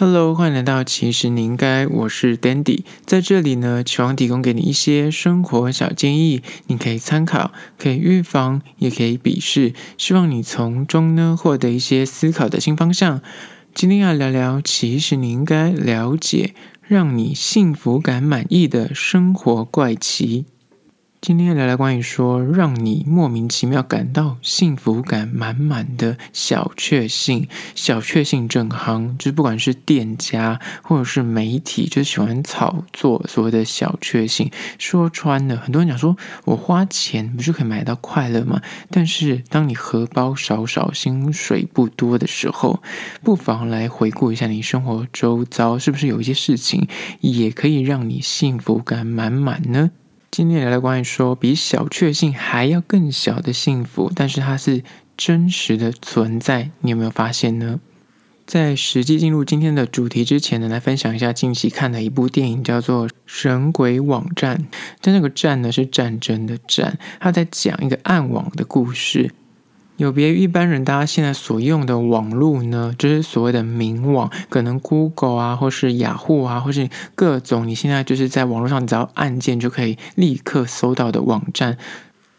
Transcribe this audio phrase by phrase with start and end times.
[0.00, 13.20] Hello，欢迎来到其实你应该，我是 Dandy，在这里呢，希望提供给你一些生活小建议，你可以参考，可以预防，也可以鄙视，希望你从中呢获得一些思考的新方向。
[13.74, 16.54] 今天要聊聊，其实你应该了解，
[16.86, 20.44] 让你幸福感满意的生活怪奇。
[21.20, 34.52] 今天聊聊关于说让你莫名其妙感到幸福感满满的小确幸，小确幸正夯，就是不管是店家或者是媒体，就喜欢炒作所谓的小确幸。
[34.78, 38.62] 说穿了，很多人讲说我花钱不是可以买到快乐吗？
[38.88, 42.80] 但是当你荷包少少、薪水不多的时候，
[43.24, 46.86] 不妨来回顾一下你生活周遭，是不是有一些事情
[47.20, 49.90] 也可以让你幸福感满满呢？
[50.30, 54.84] 今天聊聊关于说比小确幸还要更小的幸福，但是它是
[55.16, 56.70] 真实的存在。
[56.80, 57.80] 你有没有发现呢？
[58.46, 64.58] 在实际进入今天的主题之前呢，来分享一下近期看的一部电影，叫做《神鬼网站》。
[65.00, 69.32] 但那个“战”呢是战争的“战”，它在讲一个暗网的故事。
[69.98, 81.78] 有别于一般人，大家现在所用的网络呢，就是所谓的明网，可能 Google 啊，或是雅虎啊，或是各种你现在就是在网络上，只要按键就可以立刻搜到的网站，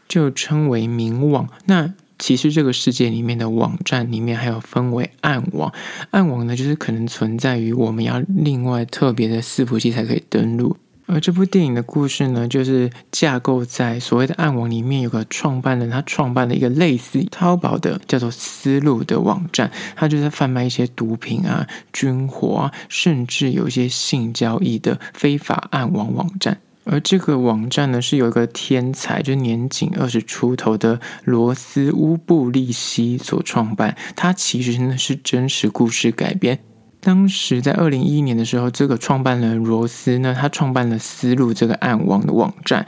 [0.07, 1.49] 就称为明网。
[1.65, 5.73] 那其实这个世界里面的网站里面还有分为暗网，
[6.11, 10.77] 暗网呢，就是可能存在于我们要另外特别的伺服器才可以登录。
[11.11, 26.59] 而这部电影的故事呢，就是架构在所谓的暗网里面，有个创办人，他创办了一个类似淘宝的叫做丝路的网站，他就在贩卖一些毒品啊、军火啊，甚至有一些性交易的非法暗网网站。
[26.85, 36.59] 而这个网站呢，是有一个天才，就年仅二十出头的罗斯乌布利希所创办，他其实呢是真实故事改编。
[37.01, 42.85] 当时在二零一一年的时候，这个创办人罗斯呢，他创办了丝路这个暗网的网站。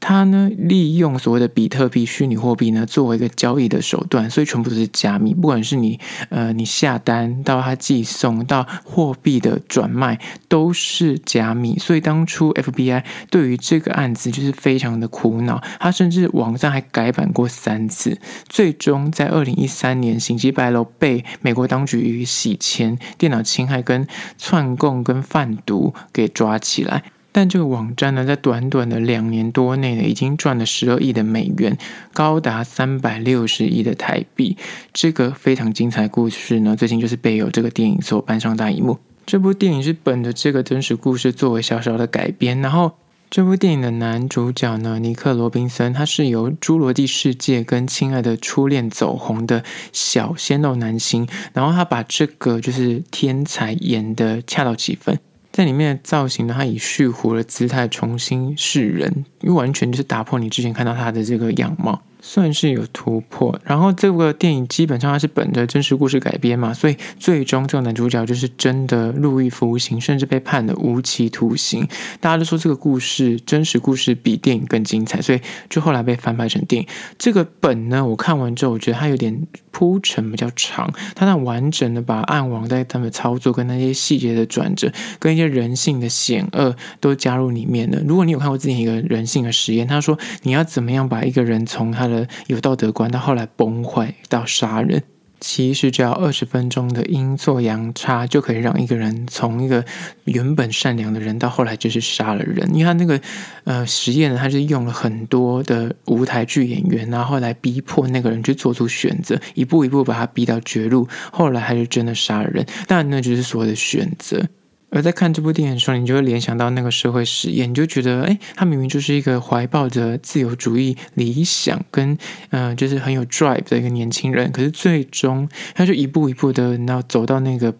[0.00, 5.34] 他呢，利用所谓的比特币虚拟货币呢，作为一个交易的手段，所以全部都是加密。
[5.34, 5.98] 不管是你
[6.30, 11.78] 呃，你下单到他寄送到货币的转卖，都是加密。
[11.78, 24.06] 所以当初 FBI 对于这个案子就是非常的苦恼，他甚至网站还改版过三次，最终在二零一三年袭击白楼被美国当局以洗钱、电脑侵害、跟
[24.38, 27.04] 串供、跟贩毒给抓起来。
[27.38, 31.78] 但这个网站呢，在短短的两年多内呢，已经赚了十二亿的美元，
[32.12, 34.56] 高达三百六十亿的台币。
[34.92, 38.98] 这个非常精彩故事呢，最近就是被有这个电影所搬上大荧幕。
[39.24, 42.60] 这部电影是本着这个真实故事作为小小的改编。
[42.60, 42.94] 然后，
[43.30, 49.62] 这部电影的男主角呢，尼克罗宾森，他是由《侏罗纪世界》跟《亲爱的初恋》走红的
[49.92, 51.28] 小鲜肉男星。
[51.52, 55.20] 然后他把这个就是天才演得恰到其分。
[55.50, 62.02] 在里面的造型呢，他以蓄胡的姿态重新示人，因为完全就是打破你之前看到他的这个样貌。
[62.20, 71.86] 算是有突破，然后这个电影基本上它是本着真实故事改编嘛，所以最终这个男主角就是真的入狱服刑，甚至被判了无期徒刑。
[72.20, 75.40] 大家都说这个故事真实故事比电影更精彩，所以
[75.70, 76.88] 就后来被翻拍成电影。
[77.18, 88.02] 这个本呢，我看完之后，我觉得它有点铺陈比较长，它那完整的把暗网在他们操作跟那些细节的转折，跟一些人性的险恶都加入里面了。
[88.04, 95.02] 如果你有看过之前一个人性的实验，他说你要怎么样把一个人从他的有道德观，到后来崩坏到杀人，
[95.40, 99.84] 其实只要二十分钟的阴错阳差，就可以让一个人从一个
[100.24, 102.68] 原本善良的人，到后来就是杀了人。
[102.74, 103.20] 因为他那个
[103.64, 112.66] 呃实验呢，他是用了很多的舞台剧演员，然后来逼迫那个人去做出选择，一步一步把他逼到绝路，后来他就真的杀了人。
[112.86, 114.44] 当然，那就是所谓的选择。
[114.90, 122.16] 而在看这部电影的时候，你就会联想到那个社会实验，你就觉得，哎，他明明就是一个怀抱着自由主义理想跟，
[122.50, 127.74] 嗯、就是很有 drive 的一个年轻人，可是最终他就一步一步的，然后走到那个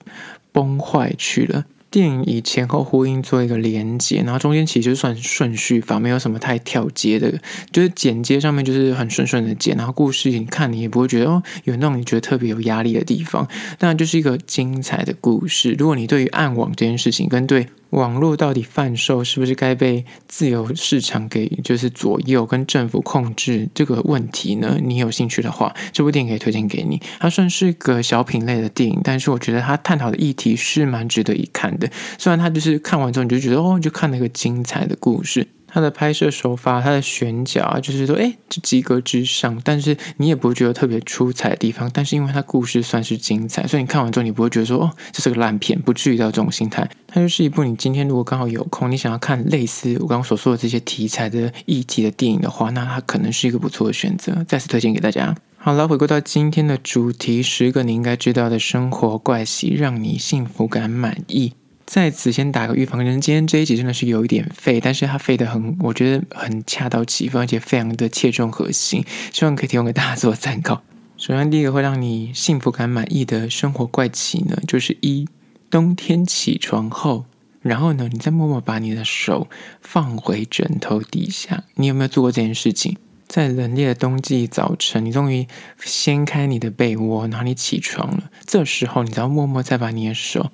[0.52, 1.64] 崩坏去了。
[1.90, 7.32] 电影以前后呼应做一个连接，然后中间其实就算顺序法，没有什么太跳接的，
[7.72, 13.48] 就是剪接上面就是很顺顺的剪，然后故事你看你也不会觉得哦，有那种你觉得特别有压力的地方，
[13.78, 15.74] 当然就是一个精彩的故事。
[15.78, 24.78] 如果你对于暗网这件事情跟对网络到底贩售是不是该被自由市场给就是左右跟政府控制这个问题呢？
[24.82, 27.00] 你有兴趣的话，这部电影可以推荐给你。
[27.18, 31.90] 它算是个小品类的电影，但是我觉得它探讨的议题是蛮值得一看的。
[32.18, 35.48] 虽然它就是看完之后你就觉得哦，就看了一个精彩的故事。
[35.68, 41.88] 它的拍摄手法，它的选角啊，就是说，哎，这及格之上，但是你也不会觉得特别出彩的地方。
[41.92, 46.88] 但是因为它故事算是精彩，所以你看完之后，你不会觉得说，哦，这是个烂片，不至于到这种心态。
[47.06, 54.44] 它就是一部你今天如果刚好有空，你想要看类似我刚刚所说的这些题材的议题的电影的话，那它可能是一个不错的选择。
[54.48, 55.34] 再次推荐给大家。
[55.58, 61.52] 好了，回归到今天的主题，十个你应该知道的生活怪习，让你幸福感满意。
[61.88, 69.02] 在此先打个预防针，今天这一集真的是有一点废，但是它废得很，我觉得很恰到其分，而且非常的切中核心，
[69.32, 70.82] 希望可以提供给大家做参考。
[71.16, 75.26] 首先，第一个会让你幸福感满意的生活怪奇呢，就是一
[75.70, 77.24] 冬天起床后，
[77.62, 79.48] 然后呢，你再默默把你的手
[79.80, 81.64] 放回枕头底下。
[81.76, 82.98] 你有没有做过这件事情？
[83.26, 85.46] 在冷冽的冬季早晨，你终于
[85.82, 90.50] 掀开你的被窝，然后你起床了，这时候你只要默默再把你的手。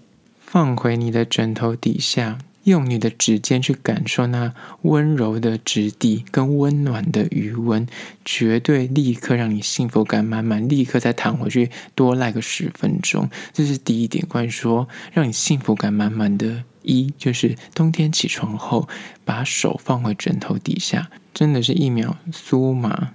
[0.55, 7.85] 放回你的枕头底下，用你的指尖去感受那温柔的质地跟温暖的余温，
[8.25, 13.29] 绝对立刻让你幸福感满满，立刻再躺回去多赖个十分钟。
[13.53, 16.63] 这是第一点，关于说让你幸福感满满的。
[16.83, 18.89] 一就是冬天起床后，
[19.25, 23.11] 把手放回枕头底下，真的是一秒酥麻。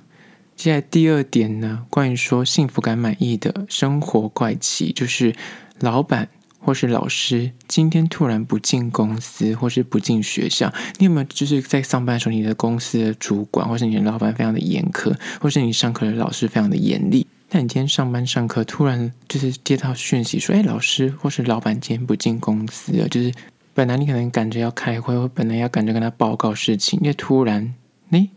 [0.57, 5.33] 接下来第二点呢，关于说幸福感满意的生活怪奇，就是
[5.79, 6.27] 老板。
[6.59, 17.25] 或是老师今天突然不进公司，或是不进学校，你有没有就是在上班的时候，你的公司的主管或是你的老板非常的严苛，或是你上课的老师非常的严厉？
[17.49, 23.33] 但你今天上班上课，突然就是接到讯息说，哎，老师或是老板今天不进公司了，就是
[23.73, 27.73] 本来你可能赶着要开会，或本来要赶着跟他报告事情，因为突然，
[28.11, 28.29] 诶。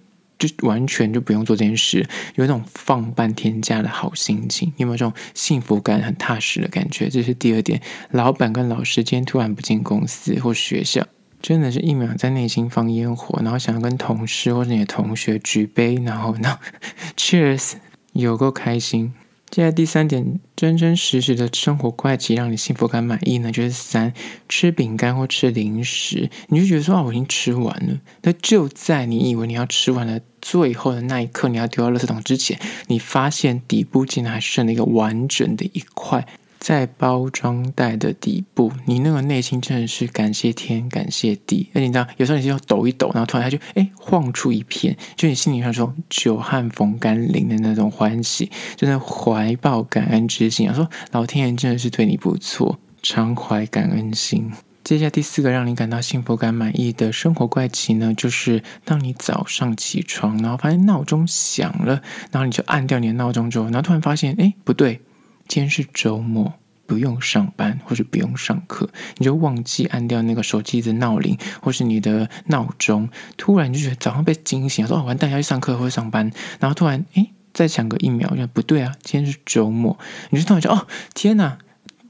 [0.49, 7.09] 就完全就不用做这件事，有一种放半天假的好心情，有没有这种幸福感、很踏实的感觉？
[7.09, 7.81] 这是第二点。
[8.11, 11.07] 老板跟老师今天突然不进公司或学校，
[11.41, 16.59] 真的是一秒在内心放烟火，然后想要跟同事或者你的同学举杯，然后呢
[17.17, 17.75] Cheers，
[18.13, 19.13] 有够开心。
[19.51, 23.53] 接下来第三点，真真实实的生活怪奇，让你幸福感满意呢？
[23.53, 24.15] 就是三，
[24.49, 28.01] 吃饼干或吃零食，你就觉得说啊，我已经吃完了。
[28.23, 32.59] 那就在你以为你要吃完了最后的那一刻，你要丢到垃圾桶之前，
[32.89, 36.27] 你发现底部竟然还剩了一个完整的一块。
[36.59, 41.69] 在包装袋的底部，你那个内心真的是感谢天，感谢地。
[41.75, 50.73] 而且你知道，有时候你就要抖一抖，然后突然它就哎晃出一片，就你心里上说久旱逢甘霖的那种欢喜，真的怀抱感恩之心。
[50.73, 54.53] 说老天爷真的是对你不错，常怀感恩心。
[54.85, 65.01] 接下来第四个让你感到幸福感满意的生活怪奇呢，就是当你早上起床，然后发现闹钟响了，然后你就按掉你的闹钟之后，然后突然发现哎不对。
[65.49, 66.55] 今天是周末，
[66.87, 68.89] 不用上班或者不用上课，
[69.19, 73.11] 你就忘记按掉那个手机的闹铃或是你的闹钟。
[73.37, 79.99] 突然就觉得早上被惊醒，说：“哦，完蛋，要去上课或者上班。”然后突然，诶，再想个一秒，就不对啊，今天是周末。
[80.31, 81.59] 你就突然就哦，天哪，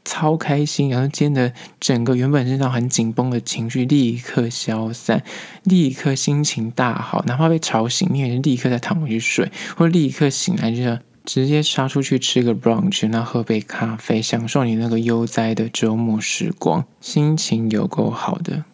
[0.04, 0.90] 超开心！
[0.90, 5.22] 然后今天的整个原本是那种很紧绷的情绪立刻消散，
[5.64, 7.24] 立刻心情大好。
[7.26, 11.00] 哪怕被吵醒，你也是立刻再躺回去睡，或立刻醒来就是。
[11.24, 18.64] 直接杀出去吃个 brunch，然后喝杯咖啡，享受你那个悠哉的周末时光，心情有够好的。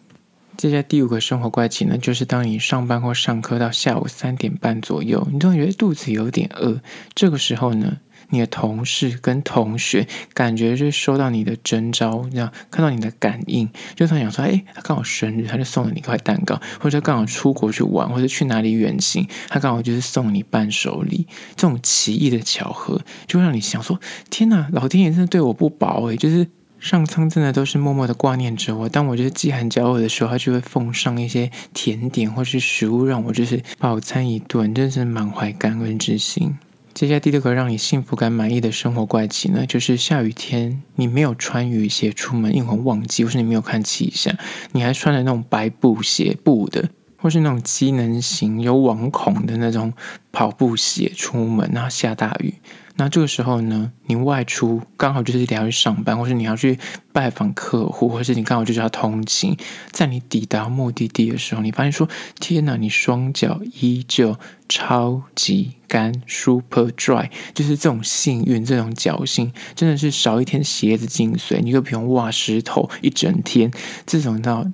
[0.57, 6.81] 接下来第五个生活怪奇呢，就是当你上班或上课到下午三点半左右，你突然觉得肚子有点饿，
[7.13, 7.97] 这个时候呢，
[8.29, 26.47] 你的同事跟同学感觉就是收到你的征召，这样看到你的感应，就突然想说，哎，他刚好生日，他就送了你一块蛋糕，或者刚好出国去玩，或者去哪里远行，他刚好就是送你伴手礼，这种奇异的巧合，就会让你想说，天哪，老天爷真的对我不薄诶，就是
[26.79, 36.57] 上苍真的都是默默的挂念着我，当我就是饥寒交迫的时候，他就会奉上一些甜点或是食物，让我就是饱餐一顿，真是满怀感恩之心。
[36.93, 44.35] 接下来第六个让你幸福感满意的生活怪奇呢，就是下雨天你没有穿雨鞋出门，因为忘记，或是你没有看气象，
[44.73, 49.93] 你还穿着那种白布鞋布的，或是那种机能型有网孔的那种
[50.33, 52.55] 跑步鞋出门，然后下大雨。
[52.99, 56.77] 那这个时候呢，你外出刚好就是得要去上班，或是你要去
[57.13, 59.55] 拜访客户，或是你刚好就是要通勤。
[59.91, 62.09] 在你抵达目的地的时候，你发现说
[62.41, 64.37] ：“天哪，你双脚依旧
[64.67, 73.71] 超级干，super dry。”就是这种幸运，这种侥幸，真的是少一天鞋子进水，你就不用挖石头一整天。
[74.05, 74.69] 这种到。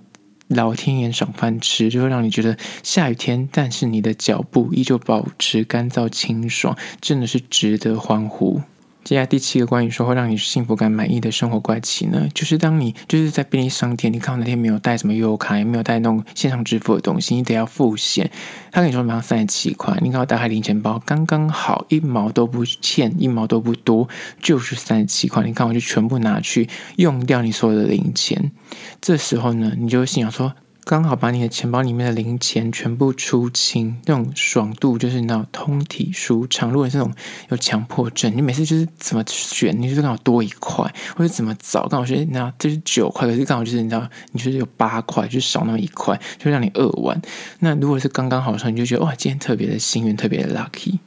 [0.48, 8.62] 老天爷赏饭吃，就会让你觉得下雨天，但是你的脚步依旧保持干燥清爽，真的是值得欢呼。
[9.06, 18.32] 接下来第七个关于说会让你幸福感满意的生活怪奇呢，就是当你就是在便利商店，你看到那天没有带什么悠游卡，也没有带那种线上支付的东西，你得要付现。
[18.72, 24.10] 他跟你说马上三十七块，你刚好打开零钱包，刚刚好一毛都不欠，一毛都不多，
[24.42, 25.44] 就是三十七块。
[25.44, 28.52] 你看我就全部拿去用掉你所有的零钱。
[29.00, 30.56] 这时候呢，你就心想说。
[30.86, 36.70] 刚好把你的钱包里面的零钱全部出清，那种爽度就是那种通体舒畅。
[36.70, 37.12] 如果你是那种
[37.50, 47.20] 有强迫症，你每次就是怎么选，你就是刚好多一块，或者怎么找，刚好觉得那这是九块，可是刚好就是你知道，你就是有八块，就少那么一块，就让你饿完。
[47.62, 51.00] 那如果是刚刚好的时候，你就觉得哇，今天特别的幸运，特别的 lucky。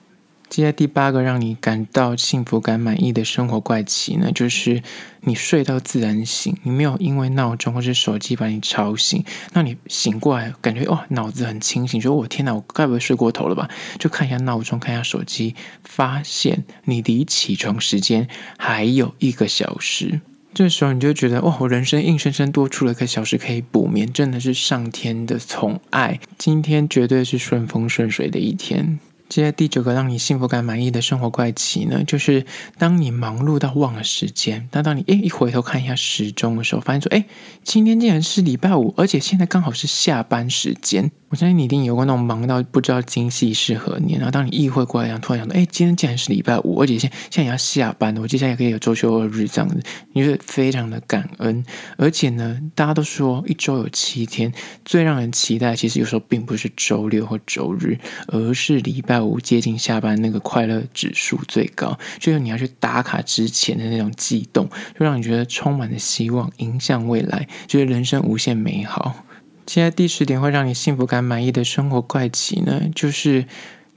[0.49, 4.83] 接下来第八个让你感到幸福感满意的生活怪奇呢，就是
[5.21, 13.69] 你睡到自然醒，你没有因为闹钟或是手机把你吵醒，那你醒过来感觉哇，脑子很清醒，说我天哪，我该不会睡过头了吧？
[13.99, 18.27] 就看一下闹钟，看一下手机，发现你离起床时间
[18.57, 20.23] 还有一个小时，
[20.55, 28.99] 这时候你就觉得哇，我人生硬生生多出了一个小时可以补眠，真的是上天的宠爱，今天绝对是顺风顺水的一天。
[29.29, 32.47] 接下来第九个让你幸福感满意的生活怪奇呢，就是
[32.79, 37.27] 当你忙碌到忘了时间，但当你诶一回头看一下时钟的时候，发现说诶
[37.63, 41.11] 今天竟然是礼拜五，而且现在刚好是下班时间。
[41.31, 49.79] 我相信你一定有过那种忙到不知道今夕是何年，然后当你意会过来，然后突然想到，哎，今天竟然是礼拜五，而且现现在也要下班了，我接下来可以有周休二日这样子，
[50.15, 51.63] 你觉得非常的感恩。
[51.99, 54.51] 而且呢，大家都说一周有七天，
[54.87, 64.67] 最让人期待，其实有时候并不是周六或周日，而是礼拜五接近下班那个快乐指数最高，就是你要去打卡之前的那种悸动，
[64.99, 69.27] 就让你觉得充满了希望，迎向未来，觉得人生无限美好。
[69.69, 73.45] 现在第十点会让你幸福感满意的生活怪奇呢，就是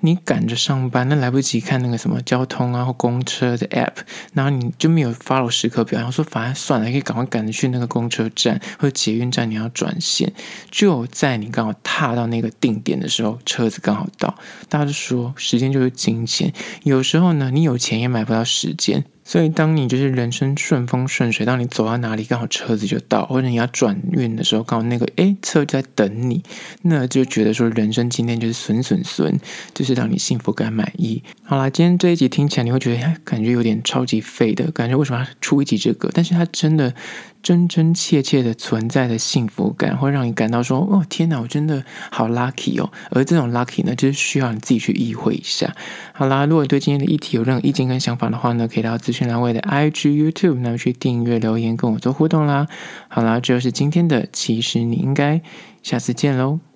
[0.01, 3.93] 你赶着上班，那来不及看那个什么交通啊或公车的 app，
[4.33, 10.33] 然后你就没有 follow 时刻表，然后说反正算了，可以赶快赶着去那个公车站或者捷运站，你要转线，
[10.69, 14.35] 就在你刚好踏到那个定点的时候，车子刚好到。
[14.67, 16.51] 大家都说时间就是金钱，
[16.83, 19.05] 有时候呢，你有钱也买不到时间。
[19.31, 26.43] 所以，当你就是人生顺风顺水，当你走到哪里，刚好车子就到，或者你要转运的时候，刚好那个诶车就在等你，
[26.81, 29.39] 那就觉得说人生今天就是损损损，
[29.73, 31.23] 就是让你幸福感满意。
[31.43, 36.09] 好啦，今天这一集听起来你会觉得感觉有点超级废的感觉，为什么要出一集这个？
[36.13, 36.93] 但是它真的。
[37.43, 45.75] 真真切切的存在的幸福感，会让你感到说：“哦，天哪，我真的好 lucky 哦！”而这种 lucky 呢，就是需要你自己去意会一下。
[46.13, 52.67] 好啦，如果对今天的议题有任何意见跟想法的话呢，可以到资讯栏位的 IG、YouTube 那去订阅留言跟我做互动啦。
[53.07, 55.41] 好啦，这就是今天的，其实你应该
[55.83, 56.70] 下次见喽。